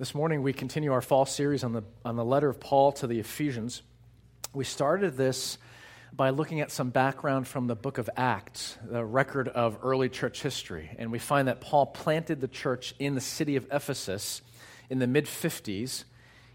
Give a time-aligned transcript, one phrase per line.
[0.00, 3.06] This morning, we continue our fall series on the, on the letter of Paul to
[3.06, 3.82] the Ephesians.
[4.54, 5.58] We started this
[6.10, 10.40] by looking at some background from the book of Acts, the record of early church
[10.40, 10.88] history.
[10.98, 14.40] And we find that Paul planted the church in the city of Ephesus
[14.88, 16.04] in the mid 50s,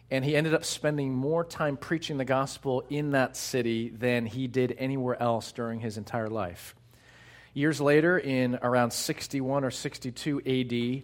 [0.10, 4.48] and he ended up spending more time preaching the gospel in that city than he
[4.48, 6.74] did anywhere else during his entire life.
[7.54, 10.42] Years later, in around 61 or 62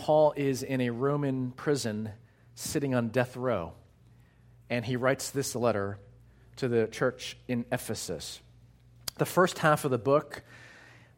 [0.00, 2.08] Paul is in a Roman prison
[2.54, 3.74] sitting on death row,
[4.70, 5.98] and he writes this letter
[6.56, 8.40] to the church in Ephesus.
[9.18, 10.42] The first half of the book,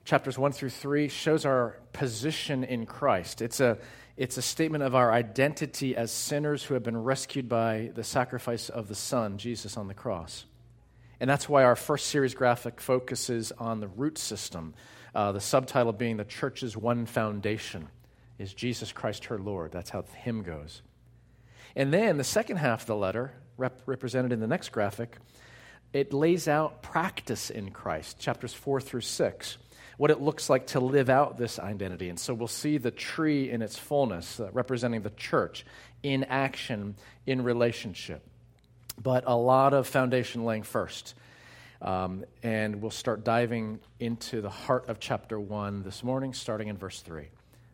[0.04, 3.40] chapters 1 through 3, shows our position in Christ.
[3.40, 3.78] It's a,
[4.16, 8.68] it's a statement of our identity as sinners who have been rescued by the sacrifice
[8.68, 10.44] of the Son, Jesus, on the cross.
[11.20, 14.74] And that's why our first series graphic focuses on the root system,
[15.14, 17.88] uh, the subtitle being The Church's One Foundation
[18.38, 19.72] is Jesus Christ her Lord.
[19.72, 20.82] That's how the hymn goes.
[21.74, 25.16] And then the second half of the letter, rep- represented in the next graphic,
[25.92, 29.58] it lays out practice in Christ, chapters 4 through 6,
[29.98, 32.08] what it looks like to live out this identity.
[32.08, 35.66] And so we'll see the tree in its fullness, uh, representing the church
[36.02, 38.26] in action, in relationship.
[39.00, 41.14] But a lot of foundation laying first.
[41.80, 46.76] Um, and we'll start diving into the heart of chapter 1 this morning, starting in
[46.76, 47.28] verse 3.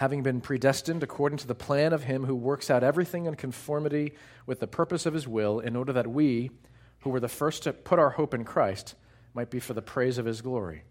[0.00, 4.14] having been predestined according to the plan of Him who works out everything in conformity
[4.46, 6.50] with the purpose of His will, in order that we,
[7.00, 8.94] who were the first to put our hope in Christ,
[9.34, 10.84] might be for the praise of His glory.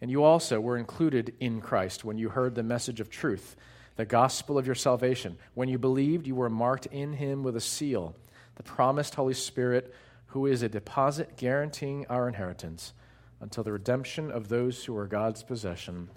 [0.00, 3.56] And you also were included in Christ when you heard the message of truth,
[3.96, 5.36] the gospel of your salvation.
[5.54, 8.14] When you believed, you were marked in Him with a seal,
[8.54, 9.92] the promised Holy Spirit,
[10.26, 12.92] who is a deposit guaranteeing our inheritance
[13.40, 16.08] until the redemption of those who are God's possession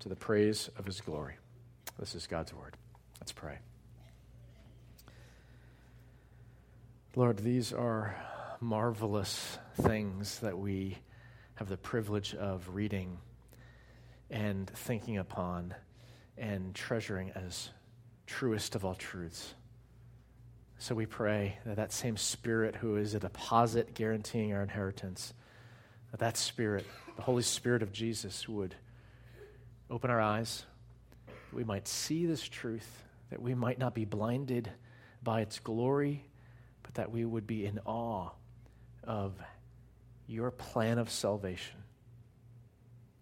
[0.00, 1.36] to the praise of His glory.
[1.98, 2.76] This is God's word.
[3.20, 3.58] Let's pray.
[7.14, 8.14] Lord, these are
[8.60, 10.98] marvelous things that we
[11.54, 13.16] have the privilege of reading
[14.30, 15.74] and thinking upon
[16.36, 17.70] and treasuring as
[18.26, 19.54] truest of all truths.
[20.76, 25.32] So we pray that that same Spirit who is a deposit guaranteeing our inheritance,
[26.10, 26.84] that that Spirit,
[27.16, 28.74] the Holy Spirit of Jesus, would
[29.88, 30.66] open our eyes,
[31.52, 34.70] we might see this truth, that we might not be blinded
[35.22, 36.24] by its glory,
[36.82, 38.30] but that we would be in awe
[39.04, 39.34] of
[40.26, 41.76] your plan of salvation.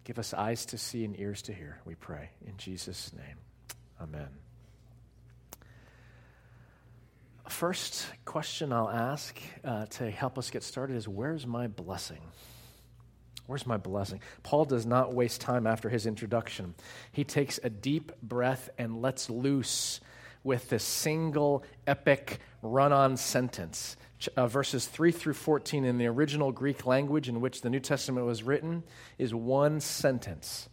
[0.04, 2.30] Give us eyes to see and ears to hear, we pray.
[2.46, 3.36] In Jesus' name,
[4.00, 4.28] amen.
[7.48, 12.20] First question I'll ask uh, to help us get started is Where's my blessing?
[13.46, 14.20] Where's my blessing?
[14.42, 16.74] Paul does not waste time after his introduction.
[17.12, 20.00] He takes a deep breath and lets loose
[20.42, 23.96] with this single epic run on sentence.
[24.36, 28.26] Uh, verses 3 through 14 in the original Greek language in which the New Testament
[28.26, 28.82] was written
[29.18, 30.68] is one sentence.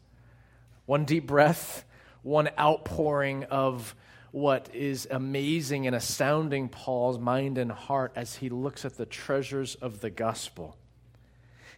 [0.85, 1.83] One deep breath,
[2.21, 3.95] one outpouring of
[4.31, 9.75] what is amazing and astounding Paul's mind and heart as he looks at the treasures
[9.75, 10.77] of the gospel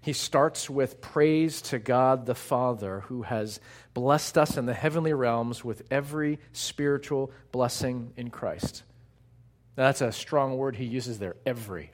[0.04, 3.62] he starts with praise to God the Father, who has
[3.94, 8.84] blessed us in the heavenly realms with every spiritual blessing in Christ.
[9.78, 11.92] Now, that's a strong word he uses there, every.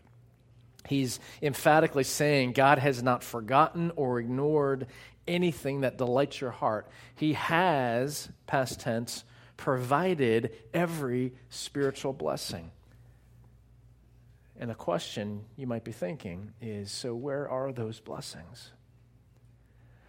[0.88, 4.88] He's emphatically saying God has not forgotten or ignored
[5.28, 6.90] anything that delights your heart.
[7.14, 9.24] He has, past tense,
[9.56, 12.72] provided every spiritual blessing.
[14.60, 18.72] And the question you might be thinking is so, where are those blessings?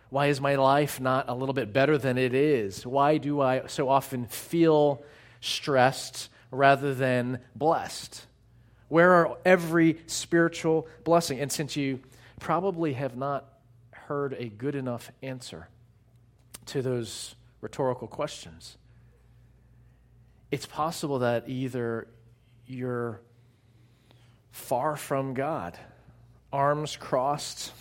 [0.08, 2.84] Why is my life not a little bit better than it is?
[2.84, 5.04] Why do I so often feel
[5.40, 8.26] stressed rather than blessed?
[8.88, 11.38] Where are every spiritual blessing?
[11.38, 12.00] And since you
[12.40, 13.46] probably have not
[13.92, 15.68] heard a good enough answer
[16.66, 18.78] to those rhetorical questions,
[20.50, 22.08] it's possible that either
[22.66, 23.20] you're
[24.60, 25.78] far from God,
[26.52, 27.72] arms crossed,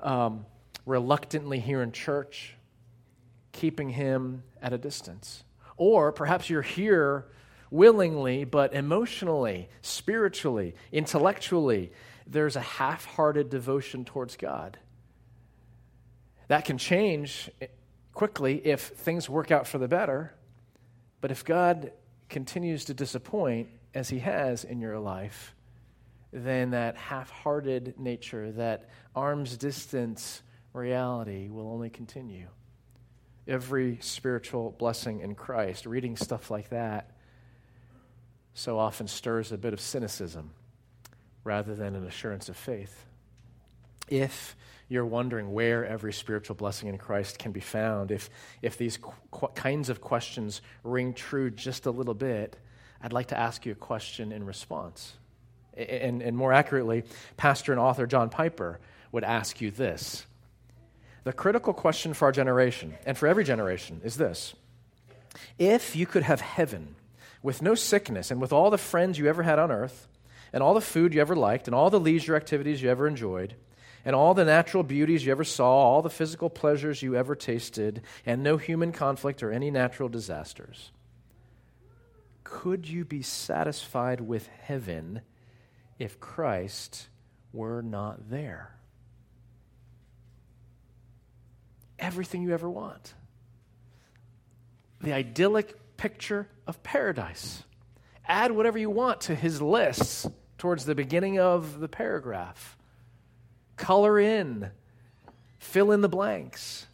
[0.00, 0.46] um,
[0.86, 2.54] reluctantly here in church,
[3.52, 5.44] keeping Him at a distance.
[5.76, 7.26] Or perhaps you're here
[7.70, 11.92] willingly, but emotionally, spiritually, intellectually,
[12.26, 14.78] there's a half hearted devotion towards God.
[16.48, 17.50] That can change
[18.14, 20.32] quickly if things work out for the better,
[21.20, 21.92] but if God
[22.28, 25.54] continues to disappoint, as He has in your life,
[26.32, 30.42] then that half hearted nature, that arm's distance
[30.72, 32.48] reality will only continue.
[33.48, 37.10] Every spiritual blessing in Christ, reading stuff like that,
[38.54, 40.50] so often stirs a bit of cynicism
[41.44, 43.04] rather than an assurance of faith.
[44.08, 44.56] If
[44.88, 48.30] you're wondering where every spiritual blessing in Christ can be found, if,
[48.62, 52.56] if these qu- kinds of questions ring true just a little bit,
[53.02, 55.14] I'd like to ask you a question in response.
[55.76, 57.04] And, and more accurately,
[57.36, 58.78] pastor and author John Piper
[59.12, 60.26] would ask you this.
[61.24, 64.54] The critical question for our generation, and for every generation, is this
[65.58, 66.94] If you could have heaven
[67.42, 70.08] with no sickness, and with all the friends you ever had on earth,
[70.52, 73.54] and all the food you ever liked, and all the leisure activities you ever enjoyed,
[74.04, 78.02] and all the natural beauties you ever saw, all the physical pleasures you ever tasted,
[78.24, 80.92] and no human conflict or any natural disasters.
[82.44, 85.22] Could you be satisfied with heaven
[85.98, 87.08] if Christ
[87.52, 88.76] were not there?
[91.98, 93.14] Everything you ever want.
[95.00, 97.62] The idyllic picture of paradise.
[98.26, 100.26] Add whatever you want to his lists
[100.58, 102.76] towards the beginning of the paragraph.
[103.76, 104.70] Color in,
[105.58, 106.86] fill in the blanks.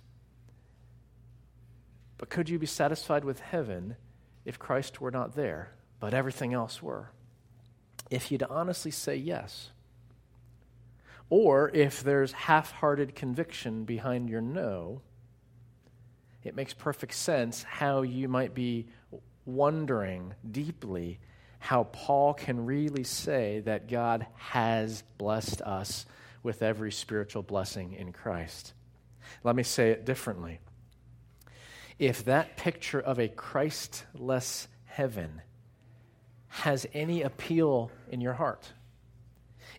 [2.18, 3.96] But could you be satisfied with heaven
[4.44, 7.10] if Christ were not there, but everything else were?
[8.12, 9.70] If you'd honestly say yes,
[11.30, 15.00] or if there's half hearted conviction behind your no,
[16.44, 18.88] it makes perfect sense how you might be
[19.46, 21.20] wondering deeply
[21.58, 26.04] how Paul can really say that God has blessed us
[26.42, 28.74] with every spiritual blessing in Christ.
[29.42, 30.60] Let me say it differently.
[31.98, 35.40] If that picture of a Christless heaven
[36.52, 38.72] has any appeal in your heart,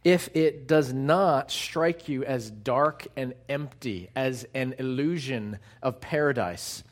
[0.04, 6.84] if it does not strike you as dark and empty, as an illusion of paradise,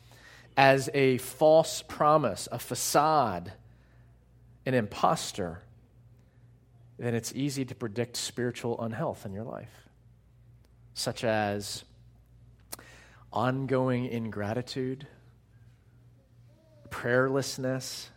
[0.56, 3.52] as a false promise, a facade,
[4.64, 5.62] an impostor,
[6.96, 9.88] then it's easy to predict spiritual unhealth in your life,
[10.94, 11.82] such as
[13.32, 15.08] ongoing ingratitude,
[16.88, 18.10] prayerlessness,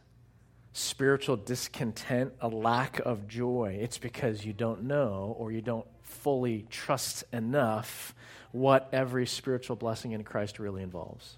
[0.75, 6.65] spiritual discontent, a lack of joy, it's because you don't know or you don't fully
[6.69, 8.13] trust enough
[8.51, 11.37] what every spiritual blessing in Christ really involves.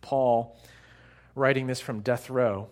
[0.00, 0.58] Paul,
[1.34, 2.70] writing this from death row,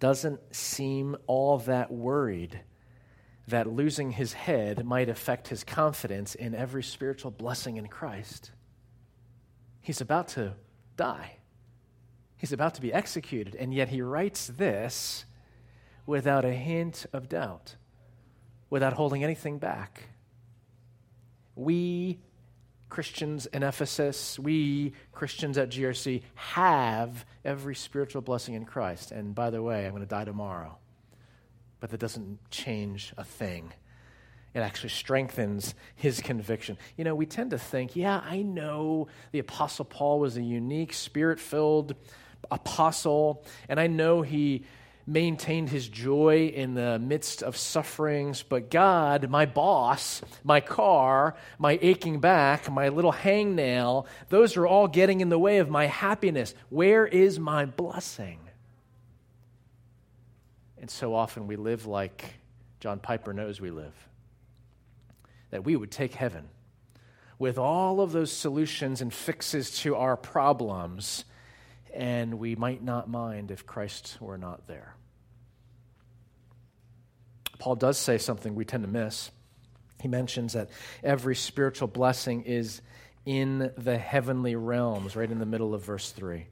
[0.00, 2.58] doesn't seem all that worried
[3.48, 8.50] that losing his head might affect his confidence in every spiritual blessing in Christ.
[9.82, 10.54] He's about to
[10.96, 11.36] die.
[12.42, 15.26] He's about to be executed, and yet he writes this
[16.06, 17.76] without a hint of doubt,
[18.68, 20.08] without holding anything back.
[21.54, 22.18] We
[22.88, 29.12] Christians in Ephesus, we Christians at GRC have every spiritual blessing in Christ.
[29.12, 30.78] And by the way, I'm going to die tomorrow.
[31.78, 33.72] But that doesn't change a thing.
[34.52, 36.76] It actually strengthens his conviction.
[36.96, 40.92] You know, we tend to think, yeah, I know the Apostle Paul was a unique,
[40.92, 41.94] spirit filled
[42.50, 44.64] apostle, and I know he
[45.06, 51.78] maintained his joy in the midst of sufferings, but God, my boss, my car, my
[51.82, 56.54] aching back, my little hangnail, those are all getting in the way of my happiness.
[56.70, 58.38] Where is my blessing?
[60.78, 62.34] And so often we live like
[62.80, 63.94] John Piper knows we live
[65.50, 66.48] that we would take heaven
[67.38, 71.24] with all of those solutions and fixes to our problems
[71.92, 74.94] and we might not mind if Christ were not there.
[77.58, 79.30] Paul does say something we tend to miss.
[80.00, 80.70] He mentions that
[81.04, 82.82] every spiritual blessing is
[83.24, 86.46] in the heavenly realms, right in the middle of verse 3.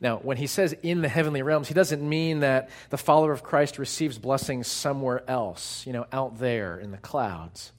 [0.00, 3.42] Now, when he says in the heavenly realms, he doesn't mean that the follower of
[3.42, 7.72] Christ receives blessings somewhere else, you know, out there in the clouds.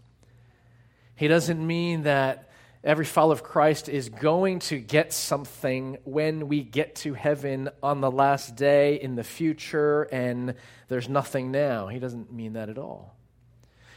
[1.16, 2.50] He doesn't mean that
[2.86, 8.00] every follower of Christ is going to get something when we get to heaven on
[8.00, 10.54] the last day in the future and
[10.88, 11.88] there's nothing now.
[11.88, 13.16] He doesn't mean that at all.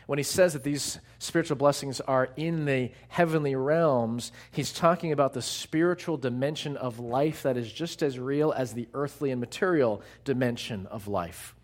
[0.07, 5.35] When he says that these spiritual blessings are in the heavenly realms, he's talking about
[5.35, 10.01] the spiritual dimension of life that is just as real as the earthly and material
[10.25, 11.55] dimension of life.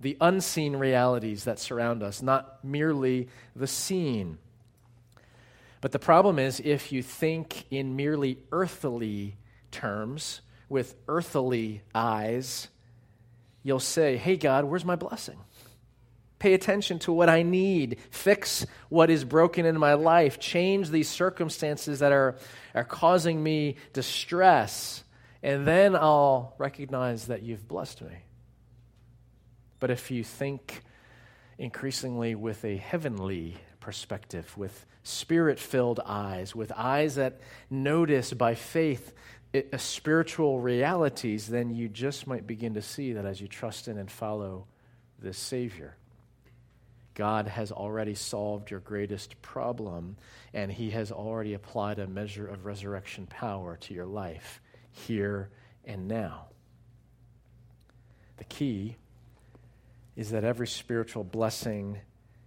[0.00, 4.38] The unseen realities that surround us, not merely the seen.
[5.82, 9.36] But the problem is, if you think in merely earthly
[9.70, 10.40] terms,
[10.72, 12.68] with earthly eyes,
[13.62, 15.38] you'll say, Hey, God, where's my blessing?
[16.38, 17.98] Pay attention to what I need.
[18.10, 20.40] Fix what is broken in my life.
[20.40, 22.36] Change these circumstances that are,
[22.74, 25.04] are causing me distress.
[25.42, 28.16] And then I'll recognize that you've blessed me.
[29.78, 30.82] But if you think
[31.58, 39.12] increasingly with a heavenly perspective, with spirit filled eyes, with eyes that notice by faith
[39.52, 43.88] it, uh, spiritual realities, then you just might begin to see that as you trust
[43.88, 44.66] in and follow
[45.18, 45.96] this Savior.
[47.14, 50.16] God has already solved your greatest problem,
[50.54, 54.62] and He has already applied a measure of resurrection power to your life
[54.92, 55.50] here
[55.84, 56.46] and now.
[58.38, 58.96] The key
[60.16, 61.98] is that every spiritual blessing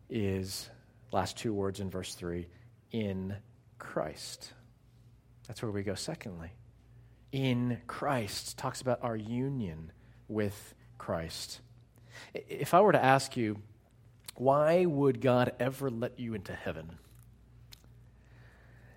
[0.10, 0.70] is
[1.16, 2.46] Last two words in verse 3
[2.92, 3.38] in
[3.80, 4.52] Christ.
[5.48, 6.52] That's where we go, secondly.
[7.32, 9.94] In Christ talks about our union
[10.28, 11.62] with Christ.
[12.34, 13.62] If I were to ask you,
[14.36, 16.98] why would God ever let you into heaven?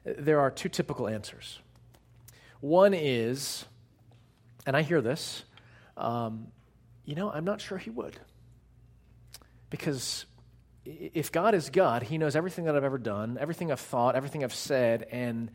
[0.04, 1.60] There are two typical answers.
[2.58, 3.64] One is,
[4.66, 5.44] and I hear this,
[5.96, 6.48] um,
[7.04, 8.18] you know, I'm not sure He would.
[9.70, 10.26] Because
[10.88, 14.42] if God is God, He knows everything that I've ever done, everything I've thought, everything
[14.42, 15.50] I've said, and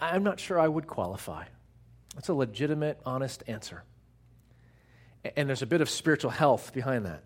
[0.00, 1.44] I'm not sure I would qualify.
[2.14, 3.84] That's a legitimate, honest answer.
[5.36, 7.22] And there's a bit of spiritual health behind that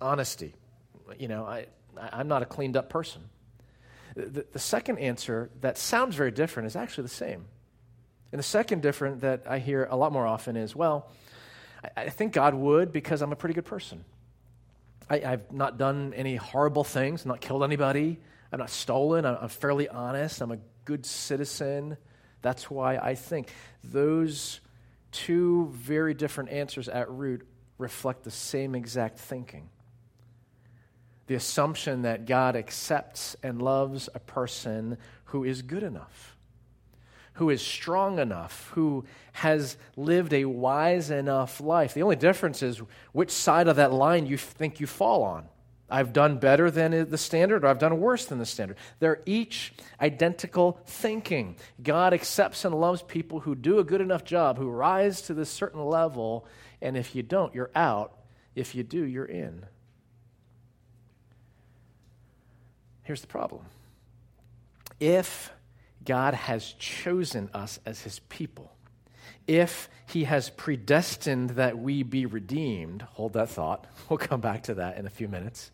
[0.00, 0.54] honesty.
[1.18, 1.66] You know, I,
[1.98, 3.22] I'm not a cleaned up person.
[4.14, 7.46] The, the second answer that sounds very different is actually the same.
[8.32, 11.10] And the second different that I hear a lot more often is well,
[11.96, 14.04] I, I think God would because I'm a pretty good person.
[15.10, 18.20] I, have not done any horrible things, not killed anybody,
[18.52, 21.96] I've not stolen, I'm, I'm fairly honest, I'm a good citizen.
[22.42, 23.52] That's why I think
[23.82, 24.60] those
[25.12, 29.68] two very different answers at root reflect the same exact thinking.
[31.26, 36.36] The assumption that God accepts and loves a person who is good enough
[37.34, 41.94] who is strong enough, who has lived a wise enough life.
[41.94, 42.82] The only difference is
[43.12, 45.46] which side of that line you think you fall on.
[45.88, 48.76] I've done better than the standard, or I've done worse than the standard.
[49.00, 51.56] They're each identical thinking.
[51.82, 55.50] God accepts and loves people who do a good enough job, who rise to this
[55.50, 56.46] certain level,
[56.80, 58.16] and if you don't, you're out.
[58.54, 59.64] If you do, you're in.
[63.02, 63.62] Here's the problem.
[65.00, 65.50] If
[66.04, 68.72] God has chosen us as his people.
[69.46, 73.86] If he has predestined that we be redeemed, hold that thought.
[74.08, 75.70] We'll come back to that in a few minutes.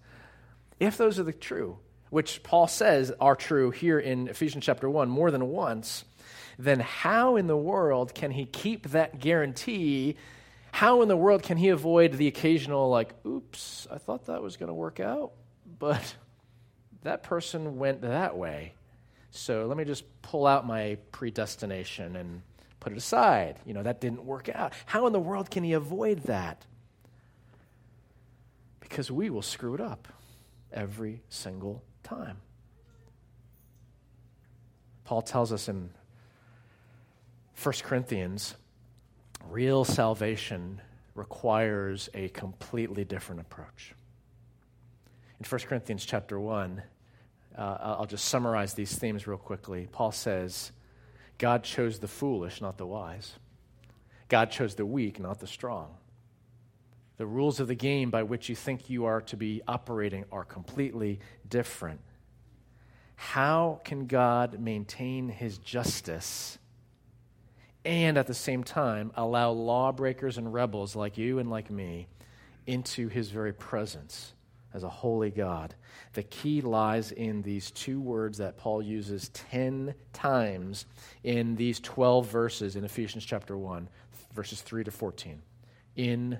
[0.79, 1.79] If those are the true,
[2.11, 6.05] which Paul says are true here in Ephesians chapter 1 more than once,
[6.59, 10.17] then how in the world can he keep that guarantee?
[10.73, 14.57] How in the world can he avoid the occasional, like, oops, I thought that was
[14.57, 15.33] going to work out,
[15.79, 16.15] but
[17.03, 18.75] that person went that way?
[19.37, 22.43] So let me just pull out my predestination and
[22.81, 23.59] put it aside.
[23.65, 24.73] You know, that didn't work out.
[24.87, 26.65] How in the world can he avoid that?
[28.81, 30.09] Because we will screw it up
[30.73, 32.39] every single time.
[35.05, 35.91] Paul tells us in
[37.63, 38.55] 1 Corinthians
[39.49, 40.81] real salvation
[41.15, 43.95] requires a completely different approach.
[45.39, 46.83] In 1 Corinthians chapter 1,
[47.57, 49.89] uh, I'll just summarize these themes real quickly.
[49.91, 50.73] Paul says,
[51.39, 53.35] God chose the foolish, not the wise.
[54.29, 55.95] God chose the weak, not the strong.
[57.17, 60.45] The rules of the game by which you think you are to be operating are
[60.45, 62.01] completely different.
[63.15, 66.59] How can God maintain his justice
[67.85, 72.09] and at the same time allow lawbreakers and rebels like you and like me
[72.67, 74.35] into his very presence?
[74.77, 75.75] As a holy God.
[76.13, 80.85] The key lies in these two words that Paul uses 10 times
[81.25, 83.89] in these 12 verses in Ephesians chapter 1.
[84.35, 85.41] verses 3 to 14.
[85.97, 86.39] In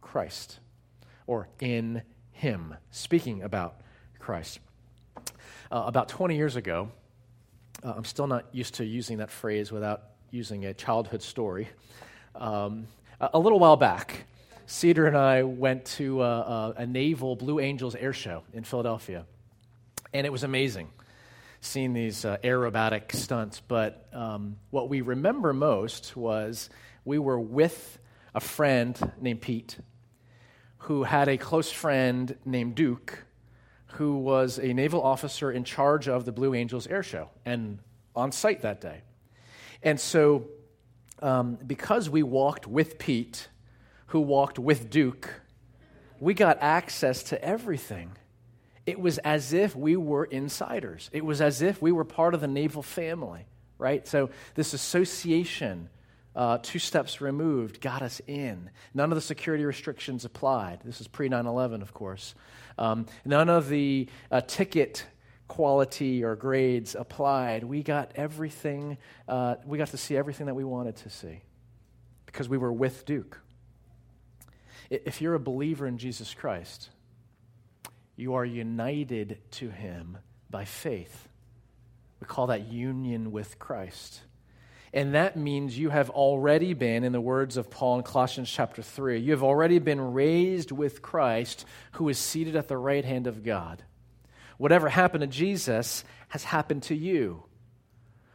[0.00, 0.60] Christ,
[1.26, 3.80] or in Him, speaking about
[4.20, 4.60] Christ.
[5.16, 5.20] Uh,
[5.70, 6.90] about 20 years ago,
[7.82, 11.68] uh, I'm still not used to using that phrase without using a childhood story.
[12.36, 12.86] Um,
[13.20, 14.26] a, a, little while back,
[14.66, 18.64] Cedar and I went to a, uh, a, a naval Blue Angels air show in
[18.64, 19.26] Philadelphia,
[20.12, 20.88] and it was amazing
[21.60, 23.60] seeing these uh, aerobatic stunts.
[23.60, 26.68] But um, what we remember most was
[27.04, 27.98] we were with
[28.34, 29.78] a friend named Pete
[30.78, 33.24] who had a close friend named Duke
[33.92, 37.78] who was a naval officer in charge of the Blue Angels air show and
[38.16, 39.02] on site that day.
[39.82, 40.48] And so,
[41.20, 43.48] um, because we walked with Pete,
[44.12, 45.40] who walked with Duke,
[46.20, 48.12] we got access to everything.
[48.84, 51.08] It was as if we were insiders.
[51.14, 53.46] It was as if we were part of the naval family,
[53.78, 54.06] right?
[54.06, 55.88] So, this association,
[56.36, 58.68] uh, two steps removed, got us in.
[58.92, 60.80] None of the security restrictions applied.
[60.84, 62.34] This is pre 9 11, of course.
[62.76, 65.06] Um, none of the uh, ticket
[65.48, 67.64] quality or grades applied.
[67.64, 71.40] We got everything, uh, we got to see everything that we wanted to see
[72.26, 73.38] because we were with Duke.
[74.92, 76.90] If you're a believer in Jesus Christ,
[78.14, 80.18] you are united to him
[80.50, 81.28] by faith.
[82.20, 84.20] We call that union with Christ.
[84.92, 88.82] And that means you have already been, in the words of Paul in Colossians chapter
[88.82, 93.26] 3, you have already been raised with Christ, who is seated at the right hand
[93.26, 93.82] of God.
[94.58, 97.44] Whatever happened to Jesus has happened to you.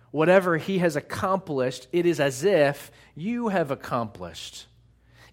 [0.10, 4.66] Whatever he has accomplished, it is as if you have accomplished.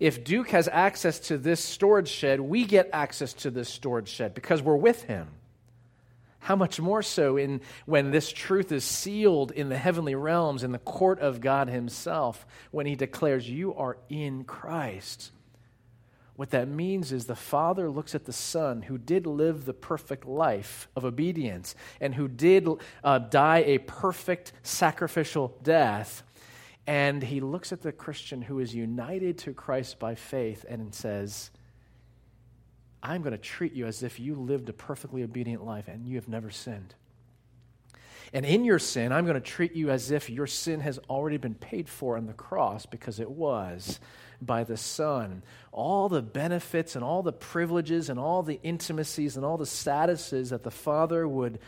[0.00, 4.34] If Duke has access to this storage shed, we get access to this storage shed
[4.34, 5.28] because we're with him.
[6.44, 10.72] How much more so in, when this truth is sealed in the heavenly realms, in
[10.72, 15.30] the court of God Himself, when He declares, You are in Christ.
[16.36, 20.26] What that means is the Father looks at the Son who did live the perfect
[20.26, 22.68] life of obedience and who did
[23.02, 26.24] uh, die a perfect sacrificial death.
[26.86, 31.50] And He looks at the Christian who is united to Christ by faith and says,
[33.02, 36.16] I'm going to treat you as if you lived a perfectly obedient life and you
[36.16, 36.94] have never sinned.
[38.32, 41.36] And in your sin, I'm going to treat you as if your sin has already
[41.36, 44.00] been paid for on the cross because it was
[44.42, 45.42] by the Son.
[45.70, 50.50] All the benefits and all the privileges and all the intimacies and all the statuses
[50.50, 51.60] that the Father would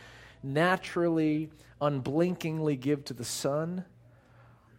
[0.43, 3.85] naturally, unblinkingly give to the Son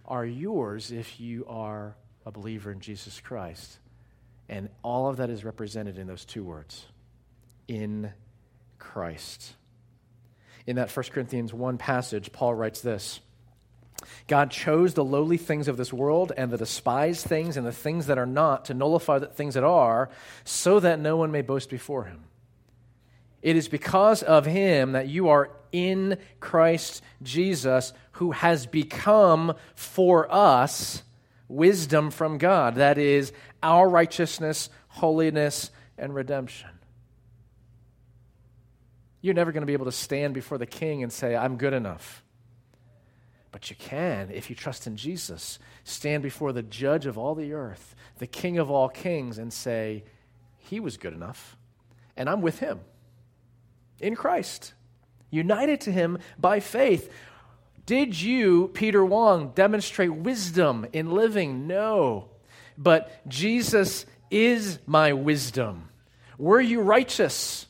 [0.08, 1.94] are yours if you are
[2.26, 3.78] a believer in Jesus Christ.
[4.48, 6.86] And all of that is represented in those two words
[7.68, 8.12] in
[8.78, 9.54] Christ.
[10.66, 13.20] In that 1 Corinthians 1 passage, Paul writes this
[14.26, 18.06] God chose the lowly things of this world and the despised things and the things
[18.06, 20.08] that are not to nullify the things that are,
[20.44, 22.24] so that no one may boast before him.
[23.42, 30.32] It is because of him that you are in Christ Jesus, who has become for
[30.32, 31.02] us
[31.46, 32.76] wisdom from God.
[32.76, 36.70] That is, our righteousness, holiness, and redemption.
[39.20, 41.72] You're never going to be able to stand before the king and say, I'm good
[41.72, 42.22] enough.
[43.50, 47.52] But you can, if you trust in Jesus, stand before the judge of all the
[47.52, 50.04] earth, the king of all kings, and say,
[50.58, 51.56] He was good enough,
[52.16, 52.80] and I'm with him
[54.00, 54.74] in Christ,
[55.30, 57.10] united to him by faith.
[57.86, 61.66] Did you, Peter Wong, demonstrate wisdom in living?
[61.66, 62.28] No.
[62.76, 65.88] But Jesus is my wisdom.
[66.36, 67.66] Were you righteous?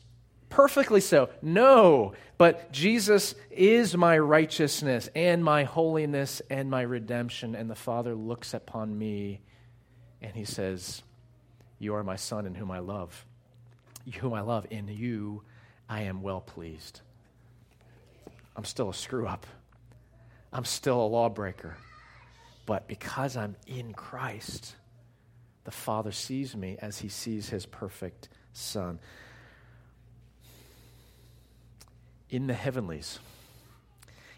[0.49, 1.29] Perfectly so.
[1.41, 2.13] No.
[2.37, 7.55] But Jesus is my righteousness and my holiness and my redemption.
[7.55, 9.41] And the Father looks upon me
[10.21, 11.01] and he says,
[11.79, 13.25] You are my Son in whom I love.
[14.19, 14.65] Whom I love.
[14.69, 15.43] In you
[15.89, 17.01] I am well pleased.
[18.55, 19.47] I'm still a screw up.
[20.53, 21.75] I'm still a lawbreaker.
[22.67, 24.75] But because I'm in Christ,
[25.63, 28.99] the Father sees me as he sees his perfect Son.
[32.29, 33.17] In the heavenlies,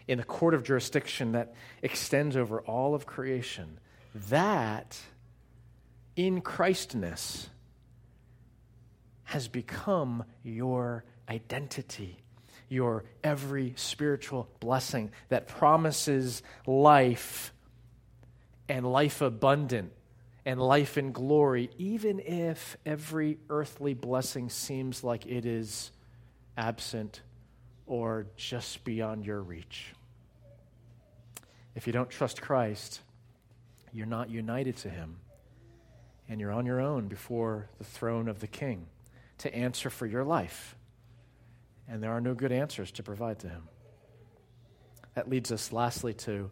[0.08, 3.78] in the court of jurisdiction that extends over all of creation,
[4.14, 4.98] that
[6.16, 7.50] in Christness
[9.24, 12.18] has become your identity
[12.68, 17.52] your every spiritual blessing that promises life
[18.68, 19.92] and life abundant
[20.44, 25.90] and life in glory, even if every earthly blessing seems like it is
[26.56, 27.20] absent
[27.86, 29.92] or just beyond your reach.
[31.74, 33.00] If you don't trust Christ,
[33.92, 35.18] You're not united to Him.
[36.28, 38.86] And you're on your own before the throne of the King
[39.38, 40.76] to answer for your life.
[41.92, 43.68] And there are no good answers to provide to Him.
[45.14, 46.50] That leads us, lastly, to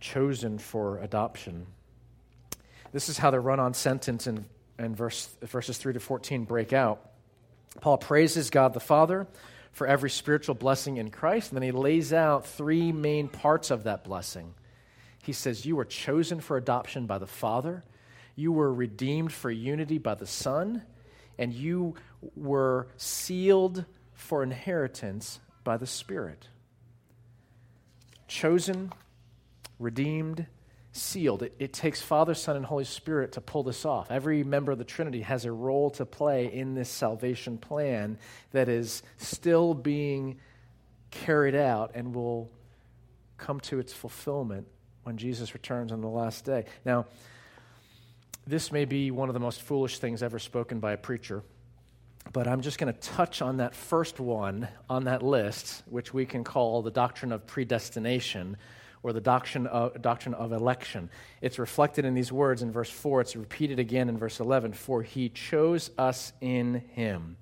[0.00, 1.68] chosen for adoption.
[2.90, 4.44] This is how the run on sentence in,
[4.76, 7.12] in verse, verses 3 to 14 break out.
[7.80, 9.28] Paul praises God the Father
[9.70, 13.84] for every spiritual blessing in Christ, and then he lays out three main parts of
[13.84, 14.52] that blessing.
[15.22, 17.84] He says, You were chosen for adoption by the Father,
[18.34, 20.82] you were redeemed for unity by the Son,
[21.38, 21.94] and you
[22.34, 23.84] were sealed
[24.16, 26.48] for inheritance by the Spirit.
[28.26, 28.92] Chosen,
[29.78, 30.46] redeemed,
[30.90, 31.42] sealed.
[31.42, 34.10] It, it, takes Father, Son, and Holy Spirit to pull this off.
[34.10, 38.18] Every member of the Trinity has a role to play in this salvation plan
[38.52, 40.38] that is still being
[41.10, 42.50] carried out and will
[43.36, 44.66] come to its fulfillment
[45.04, 46.64] when Jesus returns on the last day.
[46.84, 47.06] Now,
[48.46, 51.42] this may be one of the most foolish things ever spoken by a preacher,
[52.36, 56.26] but I'm just going to touch on that first one on that list, which we
[56.26, 58.58] can call the doctrine of predestination
[59.02, 61.08] or the doctrine of, doctrine of election.
[61.40, 63.22] It's reflected in these words in verse 4.
[63.22, 67.38] It's repeated again in verse 11 For he chose us in him.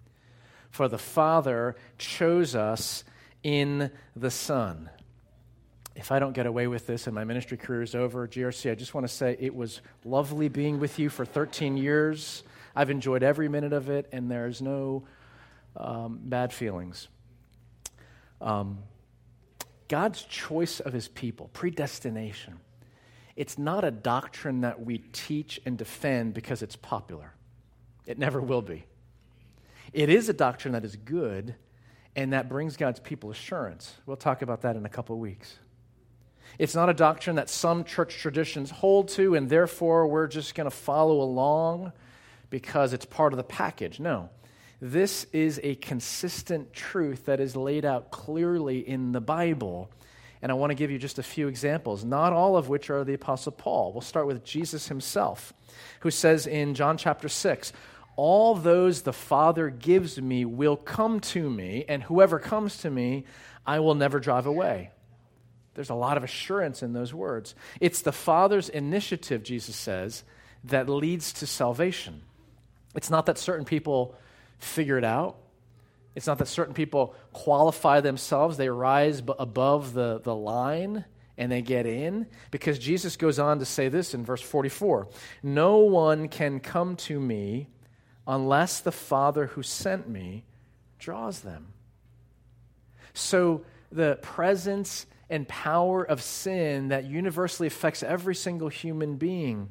[0.70, 3.02] For the Father chose us
[3.42, 4.90] in the Son.
[5.96, 8.76] If I don't get away with this and my ministry career is over, GRC, I
[8.76, 12.44] just want to say it was lovely being with you for 13 years.
[12.74, 15.04] I've enjoyed every minute of it, and there's no
[15.76, 17.08] um, bad feelings.
[18.40, 18.78] Um,
[19.88, 22.58] God's choice of his people, predestination,
[23.37, 27.32] it's not a doctrine that we teach and defend because it's popular.
[28.06, 28.84] It never will be.
[29.92, 31.54] It is a doctrine that is good
[32.16, 33.94] and that brings God's people assurance.
[34.06, 35.58] We'll talk about that in a couple of weeks.
[36.58, 40.70] It's not a doctrine that some church traditions hold to and therefore we're just going
[40.70, 41.92] to follow along
[42.50, 44.00] because it's part of the package.
[44.00, 44.30] No.
[44.80, 49.90] This is a consistent truth that is laid out clearly in the Bible.
[50.42, 53.02] And I want to give you just a few examples, not all of which are
[53.02, 53.92] the Apostle Paul.
[53.92, 55.54] We'll start with Jesus himself,
[56.00, 57.72] who says in John chapter 6
[58.16, 63.24] All those the Father gives me will come to me, and whoever comes to me,
[63.66, 64.90] I will never drive away.
[65.74, 67.54] There's a lot of assurance in those words.
[67.80, 70.24] It's the Father's initiative, Jesus says,
[70.62, 72.22] that leads to salvation.
[72.94, 74.14] It's not that certain people
[74.59, 75.37] figure it out.
[76.14, 81.04] It's not that certain people qualify themselves, they rise above the, the line
[81.37, 82.26] and they get in.
[82.50, 85.09] Because Jesus goes on to say this in verse 44
[85.42, 87.68] No one can come to me
[88.26, 90.44] unless the Father who sent me
[90.98, 91.72] draws them.
[93.12, 99.70] So the presence and power of sin that universally affects every single human being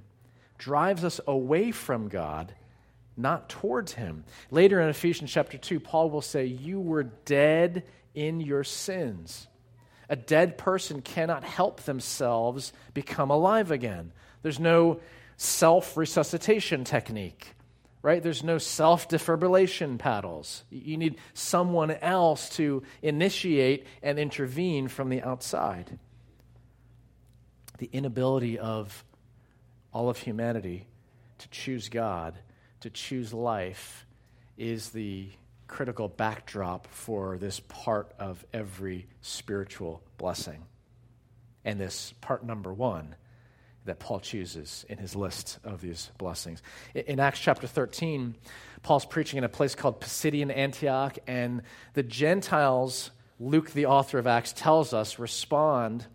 [0.57, 2.53] drives us away from God
[3.15, 4.23] not towards him.
[4.51, 9.47] Later in Ephesians chapter 2, Paul will say, You were dead in your sins.
[10.09, 14.11] A dead person cannot help themselves become alive again.
[14.41, 14.99] There's no
[15.37, 17.55] self resuscitation technique,
[18.01, 18.21] right?
[18.21, 20.63] There's no self defibrillation paddles.
[20.69, 25.97] You need someone else to initiate and intervene from the outside.
[27.77, 29.03] The inability of
[29.93, 30.87] all of humanity
[31.39, 32.37] to choose God
[32.83, 34.05] to choose life
[34.57, 35.29] is the
[35.67, 40.61] critical backdrop for this part of every spiritual blessing.
[41.63, 43.15] And this part number one
[43.85, 46.61] that Paul chooses in his list of these blessings.
[46.93, 48.35] In Acts chapter 13,
[48.81, 51.61] Paul's preaching in a place called Pisidian Antioch, and
[51.93, 56.05] the Gentiles, Luke, the author of Acts, tells us, respond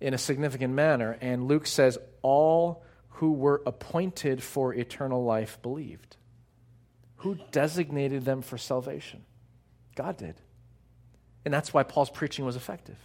[0.00, 1.16] in a significant manner.
[1.20, 2.82] And Luke says, All
[3.16, 6.16] who were appointed for eternal life believed.
[7.16, 9.24] Who designated them for salvation?
[9.94, 10.34] God did.
[11.44, 12.98] And that's why Paul's preaching was effective.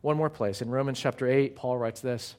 [0.00, 0.60] One more place.
[0.60, 2.34] In Romans chapter 8, Paul writes this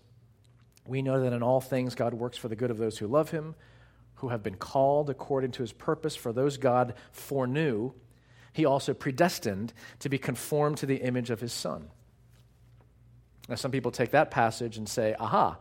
[0.85, 3.31] We know that in all things God works for the good of those who love
[3.31, 3.55] him,
[4.15, 6.17] who have been called according to his purpose.
[6.17, 7.93] For those God foreknew,
[8.51, 11.91] he also predestined to be conformed to the image of his Son.
[13.51, 15.57] Now, some people take that passage and say, aha,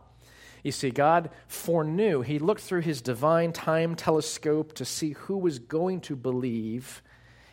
[0.63, 5.59] you see, God foreknew, He looked through His divine time telescope to see who was
[5.59, 7.01] going to believe,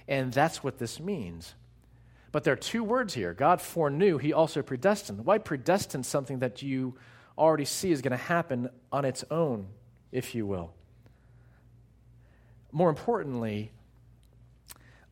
[0.07, 1.57] and that's what this means.
[2.31, 5.25] But there are two words here God foreknew, He also predestined.
[5.25, 6.95] Why predestine something that you
[7.37, 9.67] already see is going to happen on its own,
[10.13, 10.73] if you will?
[12.71, 13.73] More importantly,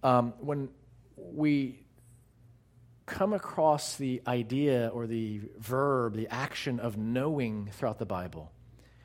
[0.05, 0.69] um, when
[1.17, 1.86] we
[3.07, 8.53] come across the idea or the verb, the action of knowing throughout the Bible.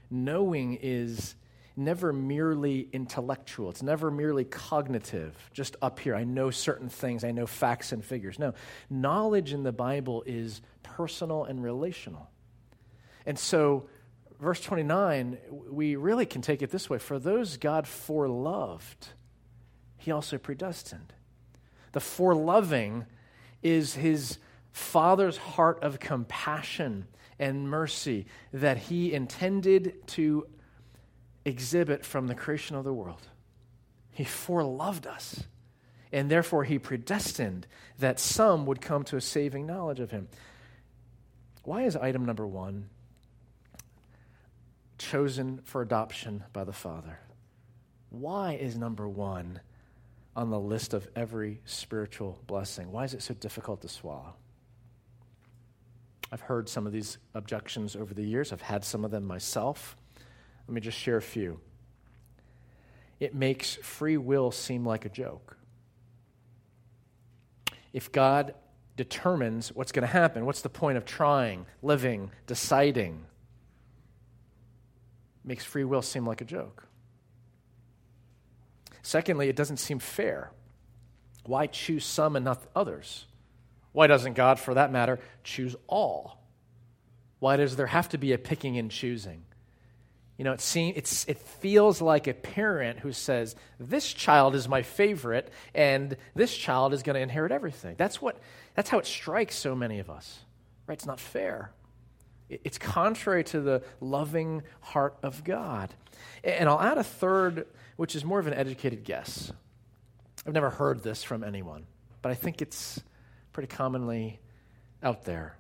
[0.10, 1.36] Knowing is
[1.78, 6.16] never merely intellectual, it's never merely cognitive, just up here.
[6.16, 8.38] I know certain things, I know facts and figures.
[8.38, 8.54] No,
[8.90, 12.30] knowledge in the Bible is personal and relational.
[13.26, 13.88] And so,
[14.40, 15.38] verse 29,
[15.70, 19.14] we really can take it this way For those God foreloved,
[19.98, 21.14] he also predestined.
[21.94, 23.06] The foreloving
[23.62, 24.38] is his
[24.72, 27.08] Father's heart of compassion
[27.40, 30.48] and mercy that he intended to
[31.44, 33.28] exhibit from the creation of the world.
[34.12, 35.44] He foreloved us,
[36.12, 37.66] and therefore he predestined
[38.00, 40.28] that some would come to a saving knowledge of him.
[41.64, 42.90] Why is item number one
[44.98, 47.20] chosen for adoption by the Father?
[48.10, 49.62] Why is number one
[50.36, 52.92] on the list of every spiritual blessing?
[52.92, 54.36] Why is it so difficult to swallow?
[56.32, 58.54] I've heard some of these objections over the years.
[58.54, 59.98] I've had some of them myself.
[60.68, 61.60] Let me just share a few.
[63.20, 65.58] It makes free will seem like a joke.
[67.92, 68.54] If God
[68.96, 73.26] determines what's going to happen, what's the point of trying, living, deciding?
[75.44, 76.88] Makes free will seem like a joke.
[79.02, 80.52] Secondly, it doesn't seem fair.
[81.46, 83.26] Why choose some and not others?
[83.94, 86.42] Why doesn't God, for that matter, choose all?
[87.40, 89.44] Why does there have to be a picking and choosing?
[90.38, 94.68] You know, it, seems, it's, it feels like a parent who says, This child is
[94.68, 97.96] my favorite, and this child is going to inherit everything.
[97.98, 98.40] That's, what,
[98.76, 100.40] that's how it strikes so many of us.
[100.88, 100.96] Right?
[100.96, 101.72] It's not fair.
[102.50, 105.94] It's contrary to the loving heart of God.
[106.44, 109.52] And I'll add a third, which is more of an educated guess.
[110.46, 111.86] I've never heard this from anyone,
[112.22, 113.00] but I think it's
[113.54, 114.40] pretty commonly
[115.04, 115.58] out there.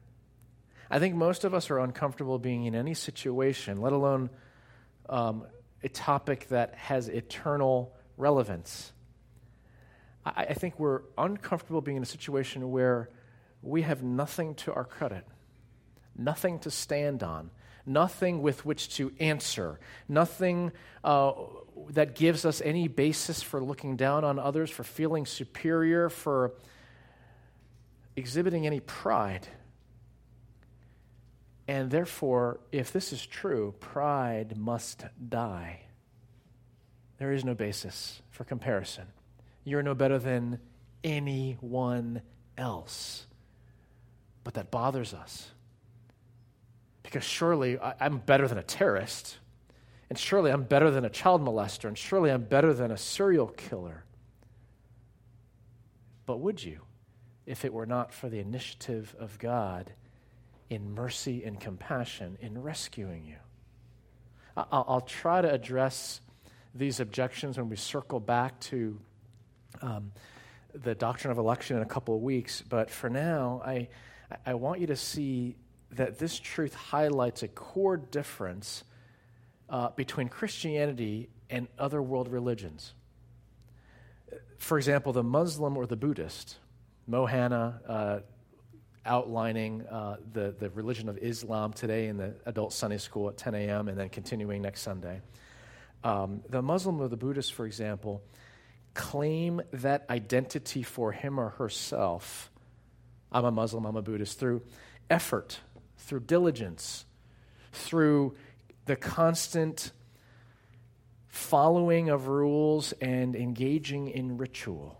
[0.89, 4.29] I think most of us are uncomfortable being in any situation, let alone
[5.07, 5.45] um,
[5.83, 8.91] a topic that has eternal relevance.
[10.25, 13.09] I, I think we're uncomfortable being in a situation where
[13.61, 15.25] we have nothing to our credit,
[16.17, 17.51] nothing to stand on,
[17.85, 20.71] nothing with which to answer, nothing
[21.03, 21.33] uh,
[21.89, 26.53] that gives us any basis for looking down on others, for feeling superior, for
[28.15, 29.47] exhibiting any pride.
[31.67, 35.81] And therefore, if this is true, pride must die.
[37.17, 39.05] There is no basis for comparison.
[39.63, 40.59] You're no better than
[41.03, 42.21] anyone
[42.57, 43.27] else.
[44.43, 45.51] But that bothers us.
[47.03, 49.37] Because surely I'm better than a terrorist,
[50.11, 53.47] and surely I'm better than a child molester, and surely I'm better than a serial
[53.47, 54.03] killer.
[56.25, 56.81] But would you,
[57.45, 59.93] if it were not for the initiative of God
[60.69, 63.37] in mercy and compassion in rescuing you.
[64.57, 66.19] I'll, try to address
[66.75, 68.99] these objections when we circle back to
[69.81, 70.11] um,
[70.73, 73.87] the doctrine of election in a couple of weeks, but for now, I,
[74.45, 75.55] I want you to see
[75.91, 78.83] that this truth highlights a core difference
[79.71, 82.93] uh, between Christianity and other world religions.
[84.57, 86.57] For example, the Muslim or the Buddhist,
[87.09, 88.19] Mohana, uh,
[89.05, 93.55] outlining uh, the, the religion of Islam today in the adult Sunday school at 10
[93.55, 93.87] a.m.
[93.87, 95.21] and then continuing next Sunday.
[96.03, 98.21] Um, the Muslim or the Buddhist, for example,
[98.93, 102.51] claim that identity for him or herself.
[103.31, 104.61] I'm a Muslim, I'm a Buddhist, through
[105.09, 105.59] effort,
[105.97, 107.05] through diligence,
[107.71, 108.35] through
[108.91, 109.93] the constant
[111.29, 114.99] following of rules and engaging in ritual.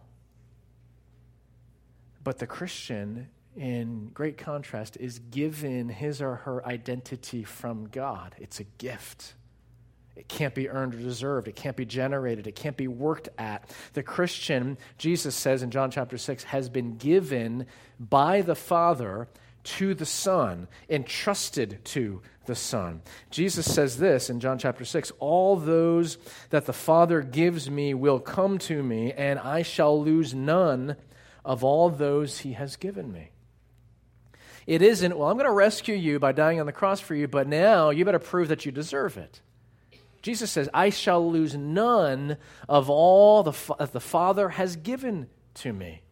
[2.23, 3.27] But the Christian
[3.57, 8.33] in great contrast, is given his or her identity from God.
[8.37, 9.33] It's a gift.
[10.15, 11.49] It can't be earned or deserved.
[11.49, 12.47] It can't be generated.
[12.47, 13.69] It can't be worked at.
[13.91, 17.65] The Christian, Jesus says in John chapter 6, has been given
[17.99, 19.27] by the Father
[19.63, 23.01] to the Son, entrusted to the Son.
[23.29, 26.17] Jesus says this in John chapter 6 All those
[26.49, 30.95] that the Father gives me will come to me, and I shall lose none
[31.45, 33.31] of all those he has given me.
[34.67, 37.27] It isn't, well, I'm going to rescue you by dying on the cross for you,
[37.27, 39.41] but now you better prove that you deserve it.
[40.21, 42.37] Jesus says, I shall lose none
[42.69, 46.03] of all the, that the Father has given to me.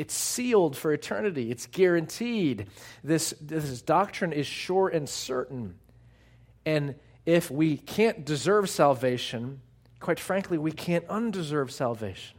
[0.00, 2.68] It's sealed for eternity, it's guaranteed.
[3.04, 5.74] This, this doctrine is sure and certain.
[6.64, 6.94] And
[7.26, 9.60] if we can't deserve salvation,
[10.00, 12.38] quite frankly, we can't undeserve salvation.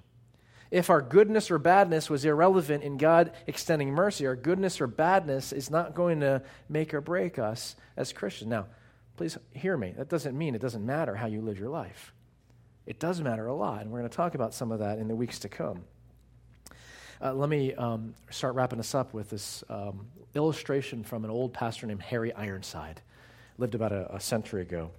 [0.71, 5.54] If our goodness or badness was irrelevant in God extending mercy, our goodness or badness
[5.54, 8.50] is not going to make or break us as Christians.
[8.50, 8.65] Now,
[9.17, 9.93] please hear me.
[9.95, 12.12] That doesn't mean it doesn't matter how you live your life.
[12.88, 15.08] It does matter a lot, and we're going to talk about some of that in
[15.08, 15.84] the weeks to come.
[17.23, 21.53] Uh, let me um, start wrapping us up with this um, illustration from an old
[21.53, 22.99] pastor named Harry Ironside,
[23.60, 24.89] lived about a, a century ago.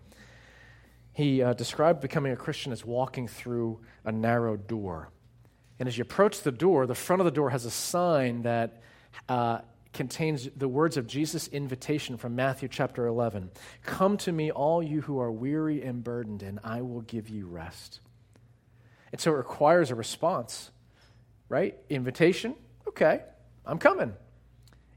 [1.15, 5.11] He uh, described becoming a Christian as walking through a narrow door.
[5.81, 8.83] And as you approach the door, the front of the door has a sign that
[9.29, 9.59] uh,
[9.93, 13.51] contains the words of Jesus' invitation from Matthew chapter 11
[13.83, 17.49] Come to me, all you who are weary and burdened, and I will give you
[17.49, 17.99] rest.
[19.11, 20.71] And so it requires a response,
[21.49, 21.77] right?
[21.89, 22.55] Invitation,
[22.89, 23.23] okay,
[23.67, 24.15] I'm coming.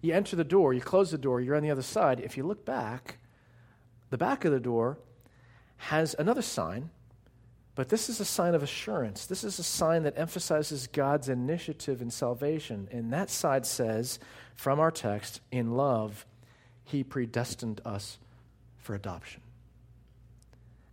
[0.02, 2.20] You enter the door, you close the door, you're on the other side.
[2.20, 3.18] If you look back,
[4.10, 4.98] the back of the door
[5.78, 6.90] has another sign
[7.76, 9.26] but this is a sign of assurance.
[9.26, 12.88] This is a sign that emphasizes God's initiative in salvation.
[12.90, 14.18] And that side says,
[14.56, 16.26] from our text, in love,
[16.86, 18.18] he predestined us
[18.78, 19.42] for adoption.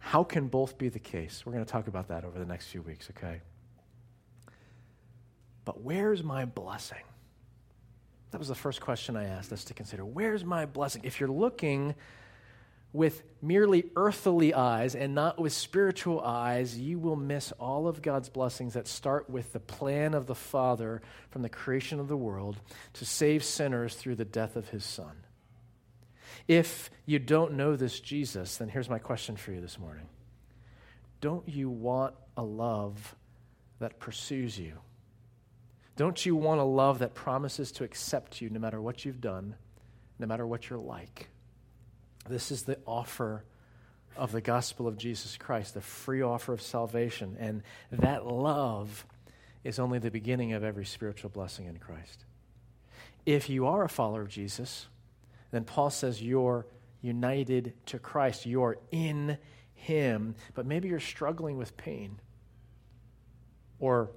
[0.01, 1.47] How can both be the case?
[1.47, 3.41] We're going to talk about that over the next few weeks, okay?
[5.65, 7.03] But where's my blessing?
[8.33, 10.05] That was the first question I asked us to consider.
[10.05, 11.03] Where's my blessing?
[11.05, 11.95] If you're looking
[12.93, 18.29] with merely earthly eyes and not with spiritual eyes, you will miss all of God's
[18.29, 22.61] blessings that start with the plan of the Father from the creation of the world
[22.95, 25.25] to save sinners through the death of his Son.
[26.49, 30.09] If you don't know this Jesus, then here's my question for you this morning
[31.21, 33.15] Don't you want a love
[33.79, 34.79] that pursues you?
[35.97, 39.55] Don't you want a love that promises to accept you no matter what you've done,
[40.19, 41.29] no matter what you're like?
[42.29, 43.45] This is the offer
[44.17, 47.37] of the gospel of Jesus Christ, the free offer of salvation.
[47.39, 49.07] And that love
[49.65, 52.25] is only the beginning of every spiritual blessing in Christ.
[53.27, 54.87] If you are a follower of Jesus,
[55.51, 56.67] then Paul says you're
[57.01, 58.47] united to Christ.
[58.47, 59.39] You're in
[59.75, 60.35] Him.
[60.55, 62.19] But maybe you're struggling with pain
[63.79, 64.11] or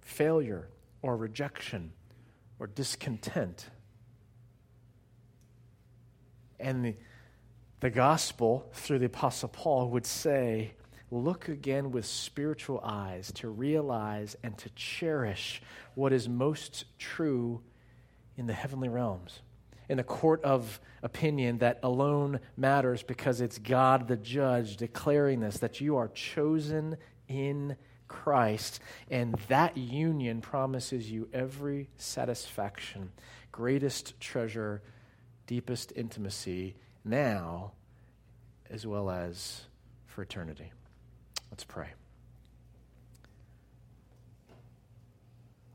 [0.00, 0.68] failure
[1.02, 1.92] or rejection
[2.58, 3.66] or discontent.
[6.58, 6.96] And the
[7.80, 10.74] the gospel, through the Apostle Paul, would say,
[11.10, 15.62] look again with spiritual eyes to realize and to cherish
[15.94, 17.62] what is most true
[18.36, 19.40] in the heavenly realms,
[19.88, 25.58] in the court of opinion that alone matters because it's God the judge declaring this,
[25.58, 26.96] that you are chosen
[27.28, 27.76] in
[28.10, 33.12] Christ, and that union promises you every satisfaction,
[33.52, 34.82] greatest treasure,
[35.46, 37.70] deepest intimacy now
[38.68, 39.62] as well as
[40.06, 40.72] for eternity.
[41.52, 41.90] Let's pray.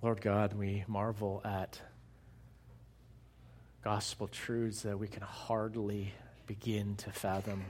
[0.02, 1.80] Lord God, we marvel at
[3.82, 6.14] gospel truths that we can hardly
[6.48, 7.64] begin to fathom.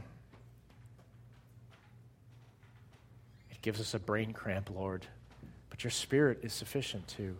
[3.65, 5.07] Gives us a brain cramp, Lord,
[5.71, 7.35] but your Spirit is sufficient to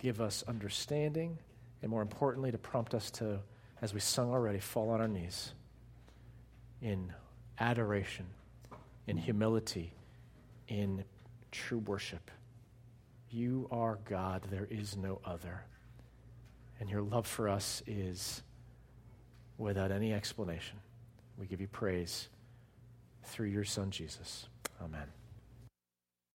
[0.00, 1.36] give us understanding
[1.82, 3.40] and, more importantly, to prompt us to
[3.82, 5.52] as we sung already, fall on our knees
[6.80, 7.12] in
[7.58, 8.24] adoration,
[9.06, 9.92] in humility,
[10.68, 11.04] in
[11.52, 12.30] true worship.
[13.30, 15.62] You are God, there is no other.
[16.78, 18.40] And your love for us is
[19.58, 20.78] without any explanation.
[21.36, 22.30] We give you praise
[23.24, 24.46] through your Son, Jesus.
[24.80, 25.19] Amen.